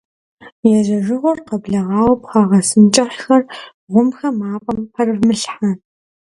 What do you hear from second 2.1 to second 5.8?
пхъэ гъэсын кӀыхьхэр, гъумхэр мафӀэм пэрывмылъхьэ.